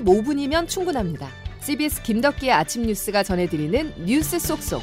15분이면 0.00 0.68
충분합니다. 0.68 1.28
CBS 1.60 2.02
김덕기의 2.02 2.52
아침 2.52 2.82
뉴스가 2.82 3.22
전해드리는 3.22 4.04
뉴스 4.04 4.38
속속. 4.38 4.82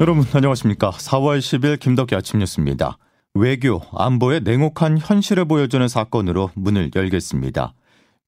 여러분 0.00 0.24
안녕하십니까. 0.32 0.90
4월 0.90 1.38
10일 1.38 1.78
김덕기 1.78 2.14
아침 2.14 2.40
뉴스입니다. 2.40 2.98
외교, 3.34 3.80
안보의 3.92 4.40
냉혹한 4.40 4.98
현실을 4.98 5.44
보여주는 5.44 5.86
사건으로 5.86 6.50
문을 6.54 6.90
열겠습니다. 6.94 7.74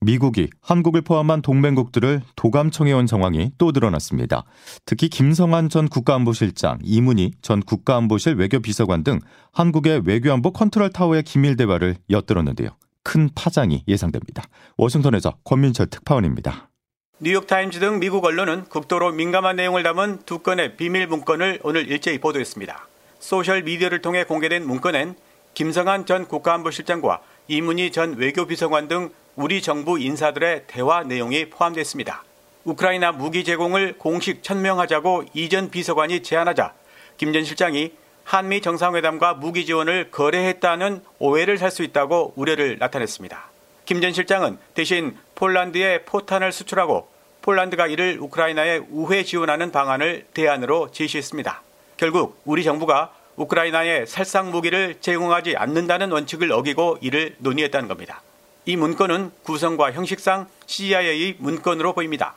미국이 0.07 0.48
한국을 0.62 1.02
포함한 1.02 1.43
동맹국들을 1.43 2.22
도감청해 2.36 2.93
온 2.93 3.09
상황이 3.09 3.50
또 3.59 3.72
드러났습니다. 3.72 4.45
특히 4.84 5.09
김성한 5.09 5.68
전 5.68 5.89
국가안보실장, 5.89 6.79
이문희 6.84 7.32
전 7.43 7.61
국가안보실 7.61 8.36
외교비서관 8.36 9.03
등 9.03 9.18
한국의 9.53 10.03
외교안보 10.04 10.53
컨트롤 10.53 10.90
타워의 10.90 11.25
기밀 11.25 11.57
대화를 11.57 11.96
엿들었는데요. 12.08 12.68
큰 13.03 13.31
파장이 13.34 13.82
예상됩니다. 13.89 14.45
워싱턴에서 14.76 15.39
권민철 15.43 15.89
특파원입니다. 15.89 16.70
뉴욕타임즈 17.18 17.81
등 17.81 17.98
미국 17.98 18.25
언론은 18.25 18.67
극도로 18.68 19.11
민감한 19.11 19.57
내용을 19.57 19.82
담은 19.82 20.20
두 20.25 20.39
건의 20.39 20.76
비밀 20.76 21.09
문건을 21.09 21.59
오늘 21.64 21.89
일제히 21.89 22.18
보도했습니다. 22.18 22.86
소셜 23.18 23.64
미디어를 23.64 24.03
통해 24.03 24.23
공개된 24.23 24.64
문건엔 24.68 25.17
김성한 25.54 26.07
전 26.07 26.29
국가안보실장과 26.29 27.23
이문희 27.48 27.90
전 27.90 28.17
외교비서관 28.17 28.86
등 28.86 29.11
우리 29.36 29.61
정부 29.61 29.99
인사들의 29.99 30.63
대화 30.67 31.03
내용이 31.03 31.50
포함됐습니다. 31.50 32.25
우크라이나 32.64 33.12
무기 33.12 33.45
제공을 33.45 33.97
공식 33.98 34.42
천명하자고 34.42 35.25
이전 35.34 35.70
비서관이 35.70 36.22
제안하자 36.22 36.72
김 37.19 37.33
전 37.34 37.45
실장이 37.45 37.92
한미 38.25 38.61
정상회담과 38.62 39.34
무기 39.34 39.67
지원을 39.67 40.11
거래했다는 40.11 41.03
오해를 41.19 41.59
살 41.59 41.70
수 41.70 41.83
있다고 41.83 42.33
우려를 42.34 42.78
나타냈습니다. 42.78 43.51
김 43.84 44.01
전 44.01 44.14
실장은 44.14 44.59
대신 44.75 45.17
폴란드에 45.34 46.05
포탄을 46.05 46.51
수출하고 46.51 47.07
폴란드가 47.42 47.87
이를 47.89 48.19
우크라이나에 48.19 48.81
우회 48.91 49.23
지원하는 49.23 49.70
방안을 49.70 50.27
대안으로 50.33 50.91
제시했습니다. 50.92 51.62
결국 51.98 52.41
우리 52.47 52.64
정부가 52.64 53.12
우크라이나에 53.37 54.07
살상 54.07 54.51
무기를 54.51 54.97
제공하지 55.01 55.57
않는다는 55.57 56.11
원칙을 56.11 56.51
어기고 56.53 56.98
이를 57.03 57.37
논의했다는 57.39 57.87
겁니다. 57.87 58.23
이 58.69 58.75
문건은 58.75 59.31
구성과 59.45 59.92
형식상 59.92 60.48
CIA 60.67 61.36
문건으로 61.39 61.92
보입니다. 61.92 62.34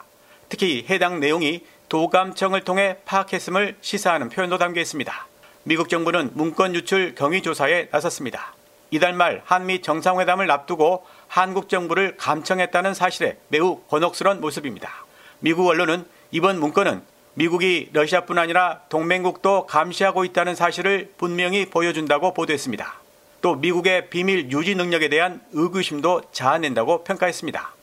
특히 0.47 0.85
해당 0.87 1.19
내용이 1.19 1.61
도감청을 1.89 2.61
통해 2.61 2.97
파악했음을 3.05 3.77
시사하는 3.81 4.29
표현도 4.29 4.59
담겨 4.59 4.79
있습니다. 4.79 5.27
미국 5.63 5.89
정부는 5.89 6.29
문건 6.35 6.75
유출 6.75 7.15
경위 7.15 7.41
조사에 7.41 7.87
나섰습니다. 7.91 8.53
이달 8.91 9.13
말 9.13 9.41
한미 9.45 9.81
정상회담을 9.81 10.51
앞두고 10.51 11.03
한국 11.27 11.67
정부를 11.67 12.15
감청했다는 12.17 12.93
사실에 12.93 13.39
매우 13.47 13.81
곤혹스러운 13.87 14.39
모습입니다. 14.39 15.03
미국 15.39 15.65
언론은 15.67 16.05
이번 16.29 16.59
문건은 16.59 17.01
미국이 17.33 17.89
러시아뿐 17.91 18.37
아니라 18.37 18.81
동맹국도 18.89 19.65
감시하고 19.65 20.25
있다는 20.25 20.53
사실을 20.53 21.11
분명히 21.17 21.65
보여준다고 21.65 22.35
보도했습니다. 22.35 23.08
또 23.41 23.55
미국의 23.55 24.09
비밀 24.09 24.51
유지 24.51 24.75
능력에 24.75 25.09
대한 25.09 25.41
의구심도 25.53 26.23
자아낸다고 26.31 27.03
평가했습니다. 27.03 27.73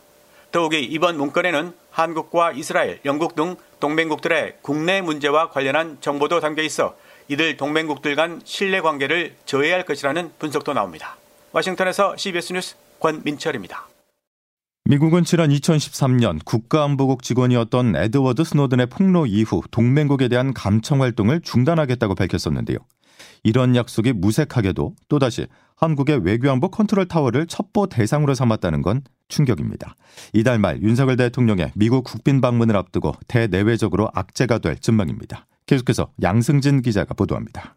더욱이 0.53 0.83
이번 0.85 1.17
문건에는 1.19 1.73
한국과 1.91 2.53
이스라엘, 2.53 3.01
영국 3.05 3.35
등 3.35 3.57
동맹국들의 3.81 4.59
국내 4.63 5.01
문제와 5.01 5.51
관련한 5.51 5.99
정보도 6.01 6.41
담겨 6.41 6.63
있어 6.63 6.97
이들 7.29 7.57
동맹국들 7.57 8.15
간 8.17 8.41
신뢰 8.45 8.81
관계를 8.81 9.35
저해할 9.47 9.85
것이라는 9.85 10.31
분석도 10.39 10.73
나옵니다. 10.75 11.17
워싱턴에서 11.53 12.17
CBS 12.17 12.53
뉴스 12.53 12.77
권민철입니다. 13.01 13.89
미국은 14.85 15.25
지난 15.25 15.51
2013년 15.51 16.45
국가안보국 16.45 17.25
직원이었던 17.25 17.97
에드워드 17.97 18.45
스노든의 18.45 18.87
폭로 18.87 19.27
이후 19.27 19.63
동맹국에 19.73 20.29
대한 20.29 20.55
감청 20.55 21.03
활동을 21.03 21.41
중단하겠다고 21.41 22.15
밝혔었는데요. 22.15 22.79
이런 23.43 23.77
약속이 23.77 24.13
무색하게도 24.13 24.95
또다시 25.09 25.47
한국의 25.77 26.25
외교안보 26.25 26.71
컨트롤 26.71 27.07
타워를 27.07 27.47
첩보 27.47 27.89
대상으로 27.89 28.35
삼았다는 28.35 28.83
건 28.83 29.03
충격입니다. 29.29 29.95
이달 30.33 30.59
말 30.59 30.83
윤석열 30.83 31.17
대통령의 31.17 31.73
미국 31.75 32.05
국빈 32.05 32.41
방문을 32.41 32.77
앞두고 32.77 33.13
대내외적으로 33.29 34.11
악재가 34.15 34.59
될 34.59 34.79
전망입니다. 34.79 35.47
계속해서 35.67 36.11
양승진 36.23 36.83
기자가 36.83 37.15
보도합니다. 37.15 37.77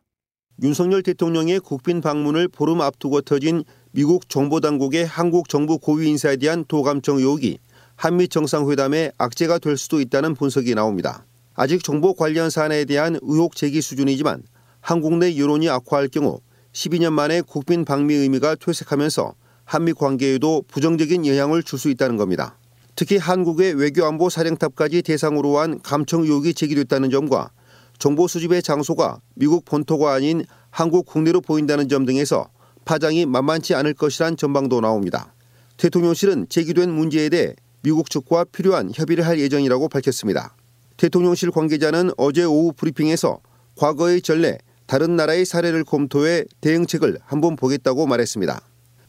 윤석열 0.61 1.03
대통령의 1.03 1.59
국빈 1.59 2.01
방문을 2.01 2.49
보름 2.49 2.81
앞두고 2.81 3.21
터진 3.21 3.63
미국 3.91 4.29
정보당국의 4.29 5.05
한국 5.05 5.49
정부 5.49 5.79
고위 5.79 6.09
인사에 6.09 6.37
대한 6.37 6.65
도감청 6.67 7.17
의혹이 7.17 7.59
한미 7.95 8.27
정상회담의 8.27 9.13
악재가 9.17 9.59
될 9.59 9.77
수도 9.77 9.99
있다는 9.99 10.35
분석이 10.35 10.75
나옵니다. 10.75 11.25
아직 11.53 11.83
정보 11.83 12.13
관련 12.13 12.49
사안에 12.49 12.85
대한 12.85 13.17
의혹 13.21 13.55
제기 13.55 13.81
수준이지만 13.81 14.43
한국 14.81 15.17
내 15.17 15.37
여론이 15.37 15.69
악화할 15.69 16.07
경우 16.09 16.39
12년 16.73 17.11
만에 17.13 17.41
국빈 17.41 17.85
방미 17.85 18.13
의미가 18.13 18.55
퇴색하면서 18.55 19.33
한미 19.65 19.93
관계에도 19.93 20.63
부정적인 20.67 21.25
영향을 21.25 21.63
줄 21.63 21.79
수 21.79 21.89
있다는 21.89 22.17
겁니다. 22.17 22.57
특히 22.95 23.17
한국의 23.17 23.75
외교안보 23.75 24.29
사령탑까지 24.29 25.03
대상으로 25.03 25.59
한 25.59 25.79
감청 25.81 26.23
의혹이 26.23 26.53
제기됐다는 26.53 27.09
점과 27.11 27.51
정보 27.97 28.27
수집의 28.27 28.63
장소가 28.63 29.19
미국 29.35 29.65
본토가 29.65 30.13
아닌 30.13 30.43
한국 30.69 31.05
국내로 31.05 31.41
보인다는 31.41 31.87
점 31.87 32.05
등에서 32.05 32.49
파장이 32.85 33.25
만만치 33.25 33.75
않을 33.75 33.93
것이란 33.93 34.37
전망도 34.37 34.81
나옵니다. 34.81 35.33
대통령실은 35.77 36.47
제기된 36.49 36.91
문제에 36.91 37.29
대해 37.29 37.55
미국 37.83 38.09
측과 38.09 38.45
필요한 38.45 38.91
협의를 38.93 39.25
할 39.25 39.39
예정이라고 39.39 39.87
밝혔습니다. 39.87 40.55
대통령실 40.97 41.51
관계자는 41.51 42.11
어제 42.17 42.43
오후 42.43 42.73
브리핑에서 42.73 43.39
과거의 43.77 44.21
전례 44.21 44.57
다른 44.89 45.15
나라의 45.15 45.45
사례를 45.45 45.83
검토해 45.83 46.45
대응책을 46.61 47.19
한번 47.23 47.55
보겠다고 47.55 48.07
말했습니다. 48.07 48.59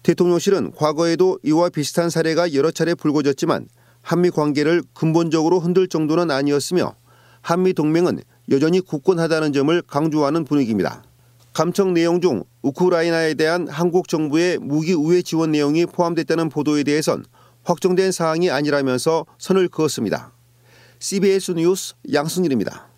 대통령실은 0.03 0.73
과거에도 0.73 1.39
이와 1.43 1.71
비슷한 1.71 2.11
사례가 2.11 2.53
여러 2.53 2.71
차례 2.71 2.95
불거졌지만 2.95 3.67
한미 4.03 4.29
관계를 4.29 4.83
근본적으로 4.93 5.59
흔들 5.59 5.89
정도는 5.89 6.31
아니었으며 6.31 6.97
한미 7.41 7.73
동맹은 7.73 8.21
여전히 8.51 8.81
굳건하다는 8.83 9.55
점을 9.55 9.81
강조하는 9.81 10.45
분위기입니다. 10.45 11.03
감청 11.55 11.95
내용 11.95 12.21
중 12.21 12.45
우크라이나에 12.61 13.33
대한 13.33 13.67
한국 13.67 14.07
정부의 14.07 14.59
무기 14.59 14.93
우회 14.93 15.23
지원 15.23 15.53
내용이 15.53 15.87
포함됐다는 15.87 16.51
보도에 16.51 16.83
대해선 16.83 17.25
확정된 17.65 18.13
사항이 18.13 18.51
아니라면서 18.51 19.25
선을 19.39 19.69
그었습니다. 19.69 20.35
CBS 20.99 21.53
뉴스 21.53 21.95
양승일입니다. 22.13 22.90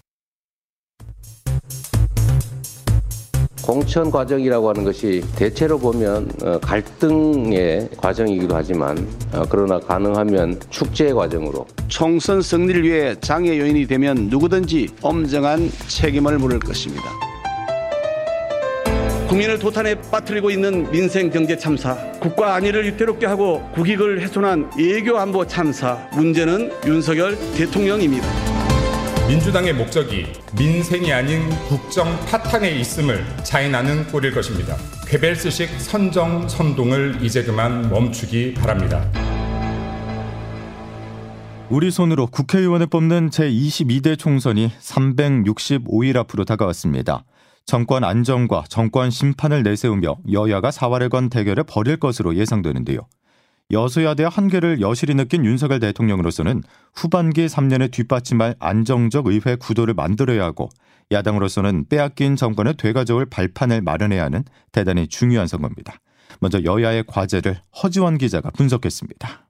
공천 3.72 4.10
과정이라고 4.10 4.68
하는 4.68 4.84
것이 4.84 5.24
대체로 5.34 5.78
보면 5.78 6.30
어, 6.42 6.58
갈등의 6.60 7.88
과정이기도 7.96 8.54
하지만 8.54 9.08
어, 9.32 9.44
그러나 9.48 9.80
가능하면 9.80 10.60
축제 10.68 11.10
과정으로 11.10 11.66
총선 11.88 12.42
승리를 12.42 12.82
위해 12.82 13.14
장애 13.22 13.58
요인이 13.58 13.86
되면 13.86 14.28
누구든지 14.28 14.90
엄정한 15.00 15.70
책임을 15.88 16.36
물을 16.36 16.58
것입니다. 16.58 17.04
국민을 19.26 19.58
도탄에 19.58 19.94
빠뜨리고 20.10 20.50
있는 20.50 20.90
민생 20.90 21.30
경제 21.30 21.56
참사, 21.56 21.96
국가 22.20 22.54
안위를 22.56 22.84
위태롭게 22.88 23.24
하고 23.24 23.62
국익을 23.74 24.20
훼손한 24.20 24.72
외교 24.76 25.16
안보 25.16 25.46
참사 25.46 26.06
문제는 26.12 26.70
윤석열 26.86 27.38
대통령입니다. 27.56 28.51
민주당의 29.32 29.72
목적이 29.72 30.26
민생이 30.58 31.10
아닌 31.10 31.48
국정 31.66 32.04
파탄에 32.26 32.70
있음을 32.80 33.24
자인하는 33.42 34.06
꼴일 34.08 34.34
것입니다. 34.34 34.76
쾌벨스식 35.08 35.70
선정 35.80 36.46
선동을 36.46 37.16
이제 37.22 37.42
그만 37.42 37.88
멈추기 37.88 38.52
바랍니다. 38.52 39.02
우리 41.70 41.90
손으로 41.90 42.26
국회의원을 42.26 42.88
뽑는 42.88 43.30
제22대 43.30 44.18
총선이 44.18 44.70
365일 44.78 46.16
앞으로 46.16 46.44
다가왔습니다. 46.44 47.24
정권 47.64 48.04
안정과 48.04 48.64
정권 48.68 49.10
심판을 49.10 49.62
내세우며 49.62 50.18
여야가 50.30 50.70
사활을 50.70 51.08
건 51.08 51.30
대결을 51.30 51.64
벌일 51.64 51.96
것으로 51.96 52.36
예상되는데요. 52.36 53.06
여소야대 53.72 54.24
한계를 54.24 54.82
여실히 54.82 55.14
느낀 55.14 55.46
윤석열 55.46 55.80
대통령으로서는 55.80 56.62
후반기 56.94 57.46
3년을 57.46 57.90
뒷받침할 57.90 58.54
안정적 58.58 59.26
의회 59.26 59.56
구도를 59.56 59.94
만들어야 59.94 60.44
하고 60.44 60.68
야당으로서는 61.10 61.86
빼앗긴 61.88 62.36
정권을 62.36 62.76
되가져올 62.76 63.26
발판을 63.26 63.80
마련해야 63.80 64.24
하는 64.24 64.44
대단히 64.72 65.08
중요한 65.08 65.46
선거입니다. 65.46 65.94
먼저 66.40 66.62
여야의 66.62 67.04
과제를 67.06 67.56
허지원 67.82 68.18
기자가 68.18 68.50
분석했습니다. 68.50 69.48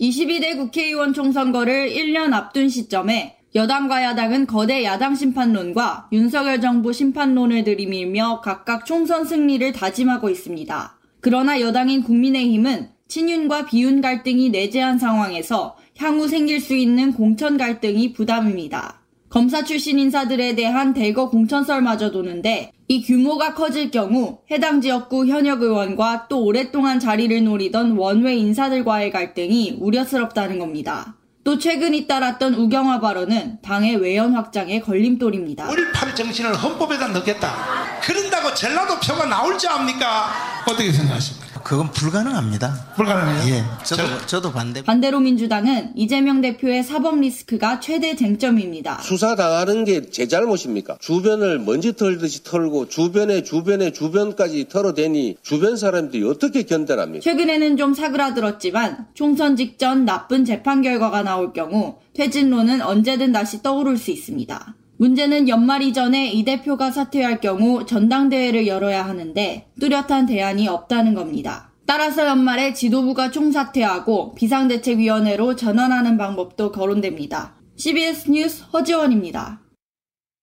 22대 0.00 0.56
국회의원 0.56 1.14
총선거를 1.14 1.90
1년 1.90 2.32
앞둔 2.32 2.68
시점에 2.68 3.38
여당과 3.54 4.02
야당은 4.02 4.46
거대 4.46 4.82
야당 4.84 5.14
심판론과 5.14 6.08
윤석열 6.12 6.60
정부 6.60 6.92
심판론을 6.92 7.64
들이밀며 7.64 8.40
각각 8.42 8.86
총선 8.86 9.24
승리를 9.24 9.72
다짐하고 9.72 10.30
있습니다. 10.30 10.98
그러나 11.20 11.60
여당인 11.60 12.02
국민의힘은 12.02 12.88
친윤과 13.12 13.66
비윤 13.66 14.00
갈등이 14.00 14.48
내재한 14.48 14.98
상황에서 14.98 15.76
향후 15.98 16.28
생길 16.28 16.62
수 16.62 16.74
있는 16.74 17.12
공천 17.12 17.58
갈등이 17.58 18.14
부담입니다. 18.14 19.02
검사 19.28 19.64
출신 19.64 19.98
인사들에 19.98 20.54
대한 20.54 20.94
대거 20.94 21.28
공천설마저 21.28 22.10
도는데 22.10 22.72
이 22.88 23.02
규모가 23.02 23.52
커질 23.52 23.90
경우 23.90 24.38
해당 24.50 24.80
지역구 24.80 25.26
현역 25.26 25.60
의원과 25.60 26.28
또 26.30 26.42
오랫동안 26.42 26.98
자리를 26.98 27.44
노리던 27.44 27.98
원외 27.98 28.34
인사들과의 28.36 29.10
갈등이 29.10 29.76
우려스럽다는 29.78 30.58
겁니다. 30.58 31.14
또 31.44 31.58
최근 31.58 31.92
잇따랐던 31.92 32.54
우경화 32.54 33.00
발언은 33.00 33.58
당의 33.60 33.96
외연 33.96 34.32
확장에 34.32 34.80
걸림돌입니다. 34.80 35.68
5.18 35.68 36.16
정신을 36.16 36.54
헌법에다 36.54 37.08
넣겠다. 37.08 38.00
그런다고 38.00 38.54
전라도 38.54 38.98
표가 39.00 39.26
나올지 39.26 39.68
압니까? 39.68 40.30
어떻게 40.66 40.90
생각하십니까? 40.90 41.41
그건 41.64 41.90
불가능합니다. 41.90 42.92
불가능해요? 42.96 43.54
예. 43.54 43.64
저도, 43.84 44.02
저도 44.26 44.52
반대. 44.52 44.82
반대로 44.82 45.20
민주당은 45.20 45.92
이재명 45.96 46.40
대표의 46.40 46.82
사법 46.84 47.18
리스크가 47.20 47.80
최대 47.80 48.16
쟁점입니다. 48.16 49.00
수사당하는 49.02 49.84
게 49.84 50.02
제 50.10 50.26
잘못입니까? 50.28 50.98
주변을 51.00 51.58
먼지 51.60 51.94
털듯이 51.94 52.42
털고 52.44 52.88
주변에 52.88 53.42
주변에 53.42 53.92
주변까지 53.92 54.68
털어대니 54.68 55.36
주변 55.42 55.76
사람들이 55.76 56.24
어떻게 56.28 56.64
견뎌합니까? 56.64 57.22
최근에는 57.22 57.76
좀 57.76 57.94
사그라들었지만 57.94 59.06
총선 59.14 59.56
직전 59.56 60.04
나쁜 60.04 60.44
재판 60.44 60.82
결과가 60.82 61.22
나올 61.22 61.52
경우 61.52 61.96
퇴진론은 62.14 62.82
언제든 62.82 63.32
다시 63.32 63.62
떠오를 63.62 63.96
수 63.96 64.10
있습니다. 64.10 64.74
문제는 65.02 65.48
연말 65.48 65.82
이전에 65.82 66.30
이 66.30 66.44
대표가 66.44 66.92
사퇴할 66.92 67.40
경우 67.40 67.84
전당대회를 67.84 68.68
열어야 68.68 69.04
하는데 69.04 69.66
뚜렷한 69.80 70.26
대안이 70.26 70.68
없다는 70.68 71.14
겁니다. 71.14 71.72
따라서 71.86 72.24
연말에 72.24 72.72
지도부가 72.72 73.32
총사퇴하고 73.32 74.36
비상대책위원회로 74.36 75.56
전환하는 75.56 76.16
방법도 76.18 76.70
거론됩니다. 76.70 77.56
CBS 77.76 78.30
뉴스 78.30 78.62
허지원입니다. 78.72 79.62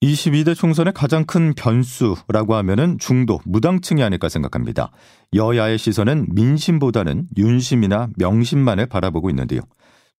22대 0.04 0.54
총선의 0.56 0.92
가장 0.94 1.24
큰 1.24 1.54
변수라고 1.54 2.56
하면은 2.56 2.98
중도 3.00 3.40
무당층이 3.46 4.04
아닐까 4.04 4.28
생각합니다. 4.28 4.92
여야의 5.36 5.78
시선은 5.78 6.28
민심보다는 6.34 7.28
윤심이나 7.38 8.10
명심만을 8.18 8.88
바라보고 8.88 9.30
있는데요. 9.30 9.62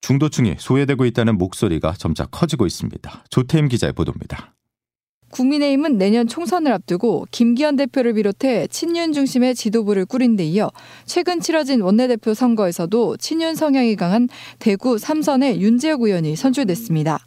중도층이 0.01 0.55
소외되고 0.57 1.05
있다는 1.05 1.37
목소리가 1.37 1.93
점차 1.97 2.25
커지고 2.25 2.65
있습니다. 2.65 3.23
조태임 3.29 3.67
기자의 3.67 3.93
보도입니다. 3.93 4.53
국민의힘은 5.31 5.97
내년 5.97 6.27
총선을 6.27 6.73
앞두고 6.73 7.25
김기현 7.31 7.77
대표를 7.77 8.15
비롯해 8.15 8.67
친윤 8.67 9.13
중심의 9.13 9.55
지도부를 9.55 10.05
꾸린 10.05 10.35
데 10.35 10.43
이어 10.43 10.69
최근 11.05 11.39
치러진 11.39 11.79
원내대표 11.79 12.33
선거에서도 12.33 13.15
친윤 13.15 13.55
성향이 13.55 13.95
강한 13.95 14.27
대구 14.59 14.97
삼선의 14.97 15.61
윤재욱 15.61 16.01
의원이 16.01 16.35
선출됐습니다. 16.35 17.19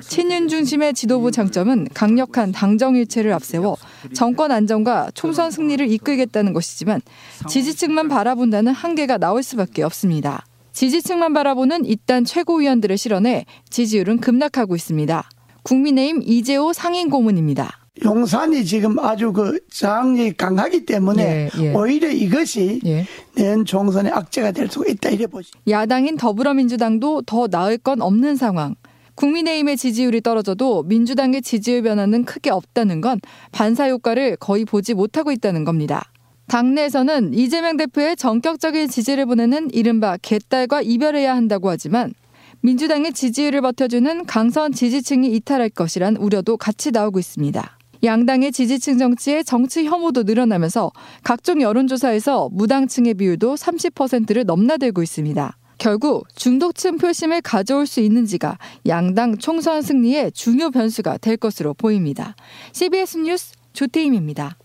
친윤 0.00 0.48
중심의 0.48 0.94
지도부 0.94 1.30
장점은 1.30 1.86
강력한 1.94 2.50
당정일체를 2.50 3.32
앞세워 3.32 3.76
정권 4.12 4.50
안정과 4.50 5.12
총선 5.14 5.52
승리를 5.52 5.88
이끌겠다는 5.88 6.52
것이지만 6.52 7.00
지지층만 7.48 8.08
바라본다는 8.08 8.72
한계가 8.72 9.18
나올 9.18 9.44
수밖에 9.44 9.84
없습니다. 9.84 10.44
지지층만 10.76 11.32
바라보는 11.32 11.86
이딴 11.86 12.26
최고위원들을 12.26 12.98
실현해 12.98 13.46
지지율은 13.70 14.18
급락하고 14.18 14.76
있습니다. 14.76 15.26
국민의힘 15.62 16.20
이재호 16.22 16.74
상임 16.74 17.08
고문입니다. 17.08 17.70
용산이 18.04 18.62
지금 18.66 18.98
아주 18.98 19.32
그 19.32 19.58
저항력이 19.70 20.36
강하기 20.36 20.84
때문에 20.84 21.48
예, 21.56 21.62
예. 21.62 21.72
오히려 21.72 22.10
이것이 22.10 22.82
예. 22.84 23.06
내년 23.34 23.64
총선의 23.64 24.12
악재가 24.12 24.50
될 24.52 24.68
수가 24.68 24.90
있다 24.90 25.08
이래 25.08 25.26
보시. 25.26 25.50
야당인 25.66 26.18
더불어민주당도 26.18 27.22
더 27.22 27.48
나을 27.48 27.78
건 27.78 28.02
없는 28.02 28.36
상황. 28.36 28.74
국민의힘의 29.14 29.78
지지율이 29.78 30.20
떨어져도 30.20 30.82
민주당의 30.82 31.40
지지율 31.40 31.80
변화는 31.84 32.26
크게 32.26 32.50
없다는 32.50 33.00
건 33.00 33.18
반사 33.50 33.88
효과를 33.88 34.36
거의 34.36 34.66
보지 34.66 34.92
못하고 34.92 35.32
있다는 35.32 35.64
겁니다. 35.64 36.04
당내에서는 36.48 37.34
이재명 37.34 37.76
대표의 37.76 38.16
전격적인 38.16 38.88
지지를 38.88 39.26
보내는 39.26 39.70
이른바 39.72 40.16
개딸과 40.20 40.82
이별해야 40.82 41.34
한다고 41.34 41.70
하지만 41.70 42.14
민주당의 42.60 43.12
지지율을 43.12 43.60
버텨주는 43.60 44.26
강선 44.26 44.72
지지층이 44.72 45.34
이탈할 45.36 45.70
것이란 45.70 46.16
우려도 46.16 46.56
같이 46.56 46.90
나오고 46.90 47.18
있습니다. 47.18 47.78
양당의 48.04 48.52
지지층 48.52 48.98
정치에 48.98 49.42
정치 49.42 49.86
혐오도 49.86 50.22
늘어나면서 50.22 50.92
각종 51.22 51.60
여론조사에서 51.60 52.50
무당층의 52.52 53.14
비율도 53.14 53.54
30%를 53.54 54.44
넘나들고 54.44 55.02
있습니다. 55.02 55.56
결국 55.78 56.26
중도층 56.34 56.96
표심을 56.96 57.42
가져올 57.42 57.86
수 57.86 58.00
있는지가 58.00 58.58
양당 58.86 59.38
총선 59.38 59.82
승리의 59.82 60.32
중요 60.32 60.70
변수가 60.70 61.18
될 61.18 61.36
것으로 61.36 61.74
보입니다. 61.74 62.34
CBS 62.72 63.18
뉴스 63.18 63.52
조태임입니다. 63.72 64.56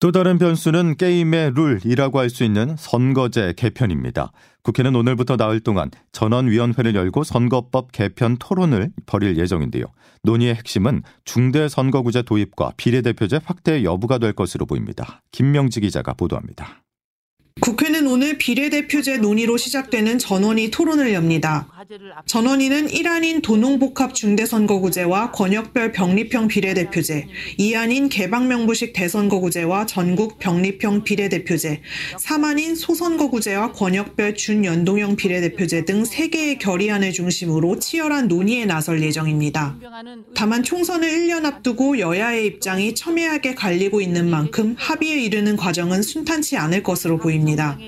또 0.00 0.12
다른 0.12 0.38
변수는 0.38 0.96
게임의 0.96 1.52
룰이라고 1.56 2.20
할 2.20 2.30
수 2.30 2.44
있는 2.44 2.76
선거제 2.78 3.54
개편입니다. 3.56 4.30
국회는 4.62 4.94
오늘부터 4.94 5.36
나흘 5.36 5.60
동안 5.60 5.90
전원위원회를 6.12 6.94
열고 6.94 7.24
선거법 7.24 7.90
개편 7.90 8.36
토론을 8.38 8.90
벌일 9.06 9.36
예정인데요. 9.38 9.84
논의의 10.22 10.54
핵심은 10.54 11.02
중대선거구제 11.24 12.22
도입과 12.22 12.74
비례대표제 12.76 13.40
확대 13.44 13.82
여부가 13.82 14.18
될 14.18 14.34
것으로 14.34 14.66
보입니다. 14.66 15.22
김명지 15.32 15.80
기자가 15.80 16.12
보도합니다. 16.14 16.82
국회는 17.60 18.06
오늘 18.06 18.38
비례대표제 18.38 19.16
논의로 19.18 19.56
시작되는 19.56 20.18
전원위 20.18 20.70
토론을 20.70 21.12
엽니다. 21.12 21.66
전원위는 22.26 22.88
1안인 22.88 23.42
도농복합 23.42 24.14
중대선거구제와 24.14 25.32
권역별 25.32 25.92
병립형 25.92 26.48
비례대표제, 26.48 27.26
2안인 27.58 28.10
개방명부식 28.10 28.92
대선거구제와 28.92 29.86
전국 29.86 30.38
병립형 30.38 31.04
비례대표제, 31.04 31.80
3안인 32.18 32.76
소선거구제와 32.76 33.72
권역별 33.72 34.34
준연동형 34.34 35.16
비례대표제 35.16 35.86
등 35.86 36.02
3개의 36.02 36.58
결의안을 36.58 37.12
중심으로 37.12 37.78
치열한 37.78 38.28
논의에 38.28 38.66
나설 38.66 39.02
예정입니다. 39.02 39.78
다만 40.34 40.62
총선을 40.62 41.08
1년 41.08 41.46
앞두고 41.46 41.98
여야의 41.98 42.46
입장이 42.46 42.94
첨예하게 42.94 43.54
갈리고 43.54 44.02
있는 44.02 44.28
만큼 44.28 44.74
합의에 44.78 45.22
이르는 45.22 45.56
과정은 45.56 46.02
순탄치 46.02 46.58
않을 46.58 46.82
것으로 46.82 47.16
보입니다. 47.16 47.78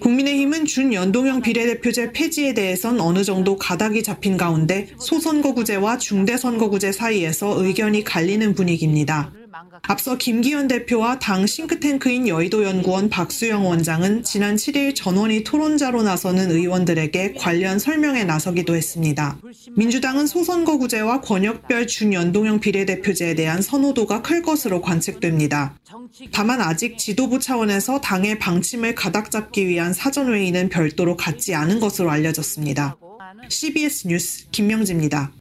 국민의힘은 0.00 0.64
준연동형 0.64 1.42
비례대표제 1.42 2.12
폐지에 2.12 2.54
대해선 2.54 3.00
어느 3.00 3.24
정도 3.24 3.56
가닥이 3.56 4.02
잡힌 4.02 4.36
가운데 4.36 4.88
소선거구제와 4.98 5.98
중대선거구제 5.98 6.92
사이에서 6.92 7.62
의견이 7.62 8.04
갈리는 8.04 8.54
분위기입니다. 8.54 9.32
앞서 9.82 10.16
김기현 10.16 10.68
대표와 10.68 11.18
당 11.18 11.46
싱크탱크인 11.46 12.28
여의도연구원 12.28 13.08
박수영 13.08 13.66
원장은 13.66 14.22
지난 14.22 14.56
7일 14.56 14.94
전원이 14.94 15.44
토론자로 15.44 16.02
나서는 16.02 16.50
의원들에게 16.50 17.34
관련 17.34 17.78
설명에 17.78 18.24
나서기도 18.24 18.74
했습니다. 18.76 19.38
민주당은 19.76 20.26
소선거구제와 20.26 21.20
권역별 21.22 21.86
준연동형 21.86 22.60
비례대표제에 22.60 23.34
대한 23.34 23.62
선호도가 23.62 24.22
클 24.22 24.42
것으로 24.42 24.80
관측됩니다. 24.82 25.78
다만 26.32 26.60
아직 26.60 26.98
지도부 26.98 27.38
차원에서 27.38 28.00
당의 28.00 28.38
방침을 28.38 28.94
가닥 28.94 29.30
잡기 29.30 29.66
위한 29.66 29.92
사전회의는 29.92 30.68
별도로 30.68 31.16
갖지 31.16 31.54
않은 31.54 31.80
것으로 31.80 32.10
알려졌습니다. 32.10 32.96
CBS 33.48 34.08
뉴스 34.08 34.48
김명지입니다. 34.50 35.32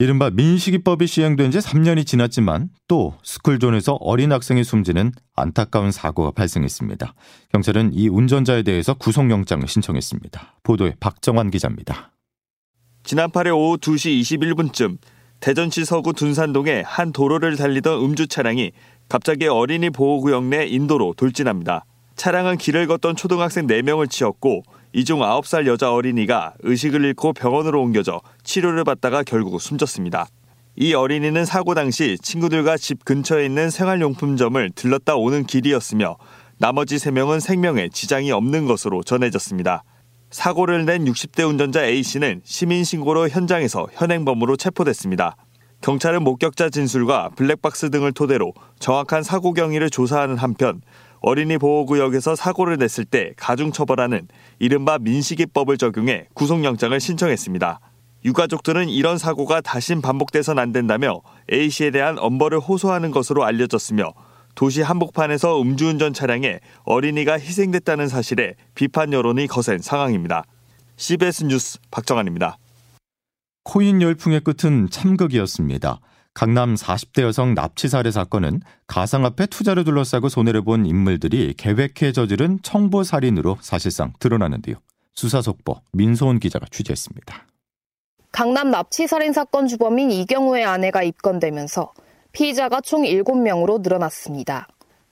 이른바 0.00 0.30
민식이법이 0.30 1.08
시행된 1.08 1.50
지 1.50 1.58
3년이 1.58 2.06
지났지만 2.06 2.68
또 2.86 3.14
스쿨존에서 3.24 3.94
어린 3.94 4.30
학생이 4.30 4.62
숨지는 4.62 5.10
안타까운 5.34 5.90
사고가 5.90 6.30
발생했습니다. 6.30 7.14
경찰은 7.52 7.90
이 7.94 8.08
운전자에 8.08 8.62
대해서 8.62 8.94
구속영장을 8.94 9.66
신청했습니다. 9.66 10.60
보도에 10.62 10.94
박정환 11.00 11.50
기자입니다. 11.50 12.12
지난 13.02 13.32
8일 13.32 13.56
오후 13.56 13.76
2시 13.76 14.20
21분쯤 14.20 14.98
대전시 15.40 15.84
서구 15.84 16.12
둔산동의 16.12 16.84
한 16.84 17.12
도로를 17.12 17.56
달리던 17.56 18.00
음주 18.00 18.28
차량이 18.28 18.70
갑자기 19.08 19.48
어린이 19.48 19.90
보호구역 19.90 20.44
내 20.44 20.64
인도로 20.66 21.14
돌진합니다. 21.16 21.84
차량은 22.14 22.58
길을 22.58 22.86
걷던 22.86 23.16
초등학생 23.16 23.66
4명을 23.66 24.08
치었고 24.08 24.62
이 24.98 25.04
중 25.04 25.20
9살 25.20 25.68
여자 25.68 25.92
어린이가 25.92 26.54
의식을 26.58 27.04
잃고 27.04 27.32
병원으로 27.32 27.80
옮겨져 27.80 28.20
치료를 28.42 28.82
받다가 28.82 29.22
결국 29.22 29.60
숨졌습니다. 29.60 30.26
이 30.74 30.92
어린이는 30.92 31.44
사고 31.44 31.74
당시 31.74 32.18
친구들과 32.20 32.76
집 32.76 33.04
근처에 33.04 33.46
있는 33.46 33.70
생활용품점을 33.70 34.70
들렀다 34.74 35.14
오는 35.14 35.44
길이었으며 35.46 36.16
나머지 36.58 36.96
3명은 36.96 37.38
생명에 37.38 37.90
지장이 37.90 38.32
없는 38.32 38.66
것으로 38.66 39.04
전해졌습니다. 39.04 39.84
사고를 40.32 40.84
낸 40.84 41.04
60대 41.04 41.48
운전자 41.48 41.84
A씨는 41.84 42.40
시민신고로 42.42 43.28
현장에서 43.28 43.86
현행범으로 43.92 44.56
체포됐습니다. 44.56 45.36
경찰은 45.80 46.24
목격자 46.24 46.70
진술과 46.70 47.30
블랙박스 47.36 47.90
등을 47.90 48.10
토대로 48.10 48.52
정확한 48.80 49.22
사고 49.22 49.52
경위를 49.52 49.90
조사하는 49.90 50.36
한편 50.36 50.80
어린이 51.20 51.58
보호구역에서 51.58 52.36
사고를 52.36 52.76
냈을 52.76 53.04
때 53.04 53.32
가중 53.36 53.72
처벌하는 53.72 54.28
이른바 54.58 54.98
민식이법을 54.98 55.78
적용해 55.78 56.28
구속영장을 56.34 56.98
신청했습니다. 56.98 57.80
유가족들은 58.24 58.88
이런 58.88 59.18
사고가 59.18 59.60
다신 59.60 60.02
반복돼선 60.02 60.58
안 60.58 60.72
된다며 60.72 61.20
A씨에 61.52 61.90
대한 61.90 62.18
엄벌을 62.18 62.58
호소하는 62.58 63.10
것으로 63.10 63.44
알려졌으며 63.44 64.12
도시 64.54 64.82
한복판에서 64.82 65.62
음주운전 65.62 66.12
차량에 66.12 66.58
어린이가 66.82 67.34
희생됐다는 67.38 68.08
사실에 68.08 68.54
비판 68.74 69.12
여론이 69.12 69.46
거센 69.46 69.78
상황입니다. 69.78 70.44
CBS 70.96 71.44
뉴스 71.44 71.78
박정환입니다. 71.92 72.58
코인 73.62 74.02
열풍의 74.02 74.40
끝은 74.40 74.88
참극이었습니다. 74.90 76.00
강남 76.38 76.76
40대 76.76 77.22
여성 77.22 77.54
납치 77.54 77.88
살해 77.88 78.12
사건은 78.12 78.60
가상화폐 78.86 79.46
투자를 79.46 79.82
둘러싸고 79.82 80.28
손해를 80.28 80.62
본 80.62 80.86
인물들이 80.86 81.52
계획해 81.58 82.12
저지른 82.12 82.60
청부 82.62 83.02
살인으로 83.02 83.58
사실상 83.60 84.12
드러나는데요. 84.20 84.76
수사 85.14 85.42
속보 85.42 85.80
민소은 85.94 86.38
기자가 86.38 86.66
취재했습니다. 86.70 87.44
강남 88.30 88.70
납치 88.70 89.08
살인 89.08 89.32
사건 89.32 89.66
주범인 89.66 90.12
이경우의 90.12 90.64
아내가 90.64 91.02
입건되면서 91.02 91.92
피의자가 92.30 92.82
총 92.82 93.02
7명으로 93.02 93.82
늘어났습니다. 93.82 94.68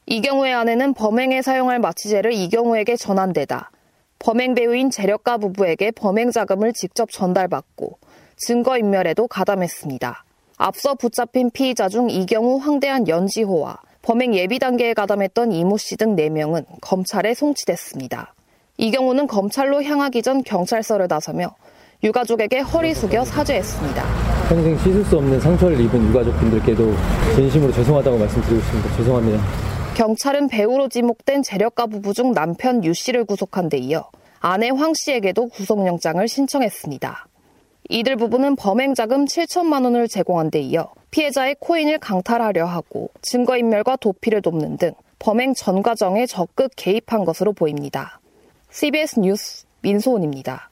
이경우의 0.06 0.54
아내는 0.54 0.94
범행에 0.94 1.42
사용할 1.42 1.80
마취제를 1.80 2.34
이경우에게 2.34 2.94
전환되다 2.94 3.72
범행 4.20 4.54
배우인 4.54 4.90
재력가 4.90 5.38
부부에게 5.38 5.90
범행 5.90 6.30
자금을 6.30 6.72
직접 6.72 7.10
전달받고 7.10 7.98
증거 8.36 8.78
인멸에도 8.78 9.26
가담했습니다. 9.26 10.25
앞서 10.58 10.94
붙잡힌 10.94 11.50
피의자 11.50 11.88
중 11.88 12.08
이경우, 12.08 12.56
황대한, 12.58 13.08
연지호와 13.08 13.78
범행 14.02 14.34
예비 14.34 14.58
단계에 14.58 14.94
가담했던 14.94 15.52
이모 15.52 15.76
씨 15.76 15.96
등 15.96 16.16
4명은 16.16 16.64
검찰에 16.80 17.34
송치됐습니다. 17.34 18.34
이경우는 18.78 19.26
검찰로 19.26 19.82
향하기 19.82 20.22
전 20.22 20.42
경찰서를 20.42 21.06
나서며 21.08 21.54
유가족에게 22.04 22.60
허리 22.60 22.94
숙여 22.94 23.24
사죄했습니다. 23.24 24.04
평생 24.48 24.78
씻을 24.78 25.04
수 25.04 25.16
없는 25.16 25.40
상처를 25.40 25.80
입은 25.80 26.08
유가족분들께도 26.10 26.94
진심으로 27.34 27.72
죄송하다고 27.72 28.18
말씀드리고 28.18 28.60
싶습니다. 28.60 28.96
죄송합니다. 28.96 29.44
경찰은 29.94 30.48
배우로 30.48 30.88
지목된 30.88 31.42
재력가 31.42 31.86
부부 31.86 32.12
중 32.12 32.32
남편 32.32 32.84
유 32.84 32.92
씨를 32.94 33.24
구속한 33.24 33.68
데 33.70 33.78
이어 33.78 34.08
아내 34.40 34.68
황 34.68 34.92
씨에게도 34.94 35.48
구속영장을 35.48 36.28
신청했습니다. 36.28 37.26
이들 37.88 38.16
부부는 38.16 38.56
범행 38.56 38.94
자금 38.94 39.24
7천만 39.24 39.84
원을 39.84 40.08
제공한 40.08 40.50
데 40.50 40.60
이어 40.60 40.92
피해자의 41.10 41.56
코인을 41.60 41.98
강탈하려 41.98 42.66
하고 42.66 43.10
증거인멸과 43.22 43.96
도피를 43.96 44.42
돕는 44.42 44.76
등 44.76 44.92
범행 45.18 45.54
전 45.54 45.82
과정에 45.82 46.26
적극 46.26 46.70
개입한 46.76 47.24
것으로 47.24 47.52
보입니다. 47.52 48.20
CBS 48.70 49.20
뉴스 49.20 49.66
민소은입니다. 49.82 50.70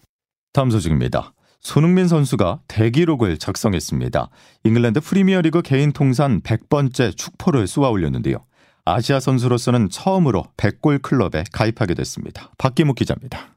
다음 0.52 0.71
소식입니다. 0.71 1.33
손흥민 1.61 2.09
선수가 2.09 2.61
대기록을 2.68 3.38
작성했습니다. 3.38 4.28
잉글랜드 4.64 5.00
프리미어리그 5.00 5.62
개인 5.62 5.92
통산 5.92 6.42
100번째 6.42 7.16
축포를 7.16 7.66
쏘아 7.66 7.88
올렸는데요. 7.88 8.44
아시아 8.85 9.18
선수로서는 9.18 9.88
처음으로 9.88 10.44
100골 10.59 11.00
클럽에 11.00 11.44
가입하게 11.52 11.94
됐습니다. 11.94 12.50
박기묵 12.59 12.97
기자입니다. 12.97 13.54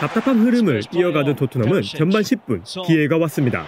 답답한 0.00 0.40
흐름을 0.40 0.82
이어가던 0.92 1.36
토트넘은 1.36 1.82
전반 1.82 2.22
10분 2.22 2.86
기회가 2.86 3.16
왔습니다. 3.18 3.64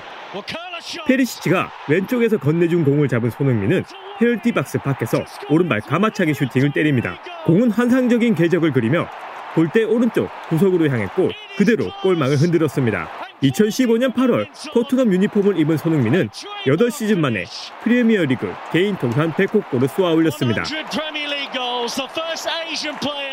페리시치가 1.07 1.71
왼쪽에서 1.89 2.39
건네준 2.39 2.85
공을 2.85 3.09
잡은 3.09 3.31
손흥민은 3.31 3.85
페널티 4.19 4.53
박스 4.53 4.79
밖에서 4.79 5.25
오른발 5.49 5.81
감아차기 5.81 6.35
슈팅을 6.35 6.73
때립니다. 6.73 7.21
공은 7.47 7.71
환상적인 7.71 8.35
궤적을 8.35 8.73
그리며 8.73 9.09
골대 9.55 9.85
오른쪽 9.85 10.29
구석으로 10.49 10.89
향했고 10.89 11.31
그대로 11.57 11.89
골망을 12.03 12.37
흔들었습니다. 12.37 13.09
2015년 13.43 14.15
8월 14.15 14.47
토트넘 14.73 15.13
유니폼을 15.13 15.59
입은 15.61 15.77
손흥민은 15.77 16.29
8시즌 16.67 17.19
만에 17.19 17.45
프리미어리그 17.83 18.53
개인 18.73 18.97
통산 18.97 19.33
100호 19.33 19.71
골을 19.71 19.89
쏘아 19.89 20.13
올렸습니다. 20.13 20.65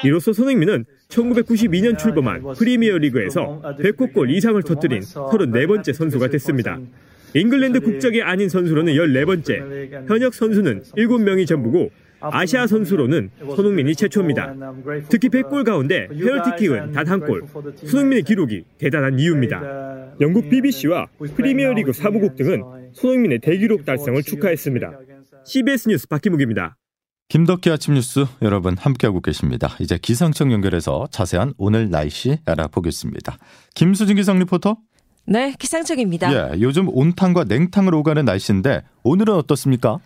이로써 0.03 0.33
손흥민은 0.33 0.85
1992년 1.11 1.97
출범한 1.97 2.41
프리미어 2.57 2.97
리그에서 2.97 3.61
100호 3.79 4.13
골 4.13 4.31
이상을 4.31 4.61
터뜨린 4.63 5.01
34번째 5.01 5.93
선수가 5.93 6.29
됐습니다. 6.29 6.79
잉글랜드 7.33 7.79
국적이 7.81 8.21
아닌 8.23 8.49
선수로는 8.49 8.93
14번째, 8.93 10.07
현역 10.09 10.33
선수는 10.33 10.83
7명이 10.97 11.45
전부고 11.47 11.91
아시아 12.19 12.67
선수로는 12.67 13.29
손흥민이 13.55 13.95
최초입니다. 13.95 14.55
특히 15.09 15.29
100골 15.29 15.65
가운데 15.65 16.07
페널티킥은 16.07 16.91
단 16.91 17.07
한 17.07 17.19
골. 17.21 17.43
손흥민의 17.85 18.23
기록이 18.23 18.63
대단한 18.77 19.17
이유입니다. 19.17 20.15
영국 20.21 20.49
BBC와 20.49 21.07
프리미어리그 21.35 21.93
사무국 21.93 22.35
등은 22.35 22.61
손흥민의 22.93 23.39
대기록 23.39 23.85
달성을 23.85 24.21
축하했습니다. 24.23 24.99
CBS 25.45 25.89
뉴스 25.89 26.07
박희묵입니다. 26.07 26.77
김덕기 27.31 27.71
아침 27.71 27.93
뉴스 27.93 28.25
여러분 28.41 28.75
함께하고 28.77 29.21
계십니다. 29.21 29.73
이제 29.79 29.97
기상청 29.97 30.51
연결해서 30.51 31.07
자세한 31.11 31.53
오늘 31.57 31.89
날씨 31.89 32.39
알아보겠습니다. 32.43 33.37
김수진 33.73 34.17
기상 34.17 34.37
리포터. 34.37 34.75
네, 35.27 35.55
기상청입니다. 35.57 36.33
예, 36.33 36.59
요즘 36.59 36.89
온탕과 36.89 37.45
냉탕을 37.45 37.95
오가는 37.95 38.25
날씨인데 38.25 38.81
오늘은 39.03 39.33
어떻습니까? 39.35 39.99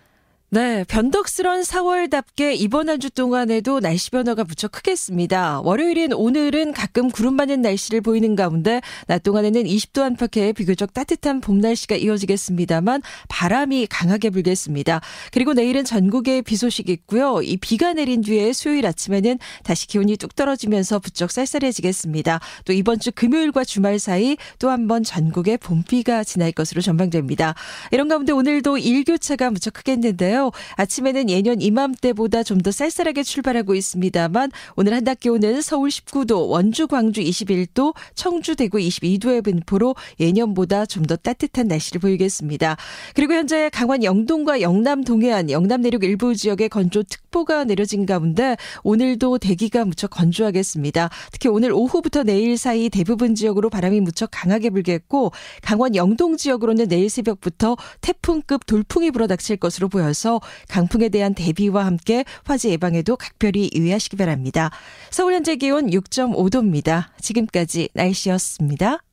네, 0.52 0.86
변덕스런 0.88 1.64
4월답게 1.64 2.56
이번 2.58 2.88
한 2.88 3.00
주 3.00 3.10
동안에도 3.10 3.82
날씨 3.82 4.10
변화가 4.10 4.46
무척 4.46 4.72
크겠습니다. 4.72 5.60
월요일인 5.66 6.14
오늘은 6.14 6.72
가끔 6.72 7.10
구름 7.12 7.34
많은 7.34 7.62
날씨를 7.62 8.00
보이는 8.00 8.36
가운데 8.38 8.80
낮 9.08 9.22
동안에는 9.22 9.64
20도 9.66 10.04
안팎의 10.04 10.54
비교적 10.54 10.94
따뜻한 10.94 11.42
봄 11.42 11.60
날씨가 11.60 11.98
이어지겠습니다만 11.98 13.02
바람이 13.28 13.88
강하게 13.90 14.30
불겠습니다. 14.30 15.02
그리고 15.34 15.52
내일은 15.54 15.84
전국에 15.84 16.42
비 16.42 16.56
소식이 16.56 16.90
있고요. 16.94 17.42
이 17.42 17.58
비가 17.58 17.92
내린 17.92 18.22
뒤에 18.22 18.54
수요일 18.54 18.86
아침에는 18.86 19.38
다시 19.64 19.88
기온이 19.88 20.16
뚝 20.16 20.36
떨어지면서 20.36 21.00
부쩍 21.00 21.32
쌀쌀해지겠습니다. 21.32 22.40
또 22.64 22.72
이번 22.72 23.00
주 23.00 23.12
금요일과 23.12 23.66
주말 23.66 24.00
사이 24.00 24.38
또 24.60 24.70
한 24.70 24.88
번 24.88 25.04
전국에 25.04 25.58
봄비가 25.58 26.24
지날 26.24 26.52
것으로 26.54 26.80
전망됩니다. 26.82 27.56
이런 27.92 28.08
가운데 28.08 28.32
오늘도 28.32 28.78
일교차가 28.78 29.50
무척 29.50 29.74
크겠는데요. 29.74 30.35
아침에는 30.76 31.30
예년 31.30 31.62
이맘때보다 31.62 32.44
좀 32.44 32.56
더 32.66 32.72
쌀쌀하게 32.72 33.22
출발하고 33.24 33.76
있습니다만 33.76 34.50
오늘 34.76 34.94
한낮 34.96 35.20
기온은 35.20 35.62
서울 35.62 35.90
19도, 35.90 36.50
원주, 36.50 36.88
광주 36.88 37.22
21도, 37.22 37.94
청주, 38.16 38.56
대구 38.56 38.78
22도의 38.80 39.44
분포로 39.44 39.96
예년보다 40.20 40.86
좀 40.88 41.06
더 41.06 41.16
따뜻한 41.16 41.68
날씨를 41.68 42.02
보이겠습니다. 42.02 42.78
그리고 43.14 43.34
현재 43.34 43.70
강원 43.70 44.04
영동과 44.04 44.62
영남 44.62 45.04
동해안, 45.04 45.52
영남 45.52 45.82
내륙 45.82 46.04
일부 46.04 46.34
지역에 46.36 46.68
건조 46.68 47.04
특보가 47.04 47.66
내려진 47.66 48.06
가운데 48.08 48.58
오늘도 48.84 49.38
대기가 49.38 49.86
무척 49.86 50.10
건조하겠습니다. 50.10 51.10
특히 51.32 51.50
오늘 51.50 51.72
오후부터 51.72 52.24
내일 52.24 52.58
사이 52.58 52.90
대부분 52.90 53.36
지역으로 53.36 53.70
바람이 53.70 54.00
무척 54.02 54.30
강하게 54.32 54.72
불겠고 54.72 55.32
강원 55.62 55.96
영동 55.96 56.38
지역으로는 56.38 56.88
내일 56.88 57.10
새벽부터 57.10 57.76
태풍급 58.02 58.66
돌풍이 58.66 59.12
불어닥칠 59.12 59.58
것으로 59.58 59.90
보여 59.90 60.12
서 60.26 60.42
강풍에 60.70 61.10
대한 61.10 61.36
대비와 61.36 61.86
함께 61.86 62.26
화재 62.46 62.72
예방에도 62.72 63.16
각별히 63.16 63.70
유의하시기 63.76 64.18
바랍니다. 64.18 64.72
서울 65.12 65.36
현재 65.36 65.56
기온 65.56 65.92
6.5도입니다. 65.92 67.10
지금까지 67.22 67.90
날씨였습니다. 67.94 69.04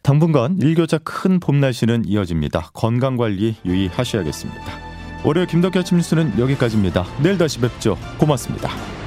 당분간 0.00 0.56
일교차 0.58 0.96
큰 1.04 1.40
봄 1.40 1.60
날씨는 1.60 2.04
이어집니다. 2.06 2.70
건강 2.72 3.18
관리 3.18 3.56
유의하셔야겠습니다. 3.66 4.62
월요일 5.24 5.46
김덕기 5.46 5.80
뉴스는 5.94 6.38
여기까지입니다. 6.38 7.04
내일 7.22 7.36
다시 7.36 7.58
뵙죠. 7.58 7.98
고맙습니다. 8.16 9.05